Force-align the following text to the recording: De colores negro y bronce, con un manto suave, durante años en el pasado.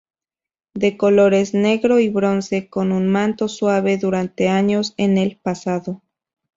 De 0.73 0.97
colores 0.97 1.53
negro 1.53 1.99
y 1.99 2.09
bronce, 2.09 2.69
con 2.71 2.91
un 2.91 3.07
manto 3.07 3.47
suave, 3.47 3.97
durante 3.99 4.49
años 4.49 4.95
en 4.97 5.19
el 5.19 5.37
pasado. 5.37 6.01